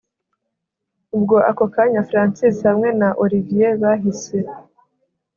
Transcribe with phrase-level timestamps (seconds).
[1.17, 2.89] Ubwo ako kanya Francis hamwe
[3.23, 4.37] Olivier bahise